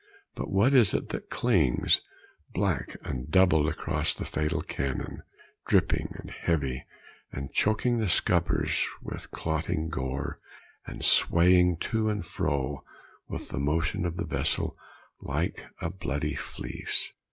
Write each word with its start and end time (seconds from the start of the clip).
But 0.33 0.49
what 0.49 0.73
is 0.73 0.95
it 0.95 1.09
that 1.09 1.29
clings, 1.29 2.01
black 2.55 2.95
and 3.05 3.29
doubled, 3.29 3.69
across 3.69 4.15
the 4.15 4.25
fatal 4.25 4.61
cannon, 4.63 5.21
dripping 5.67 6.15
and 6.17 6.31
heavy, 6.31 6.85
and 7.31 7.53
choking 7.53 7.99
the 7.99 8.07
scuppers 8.09 8.83
with 9.03 9.29
clotting 9.29 9.89
gore, 9.89 10.39
and 10.87 11.05
swaying 11.05 11.77
to 11.91 12.09
and 12.09 12.25
fro 12.25 12.83
with 13.27 13.49
the 13.49 13.59
motion 13.59 14.03
of 14.03 14.17
the 14.17 14.25
vessel, 14.25 14.75
like 15.21 15.67
a 15.79 15.91
bloody 15.91 16.33
fleece? 16.33 17.11